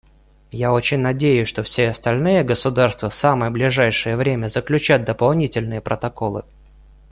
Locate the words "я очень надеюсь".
0.49-1.47